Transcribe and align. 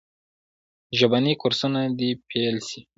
ژبني 0.97 1.33
کورسونه 1.41 1.81
دي 1.97 2.09
پیل 2.29 2.55
سي. 2.67 2.79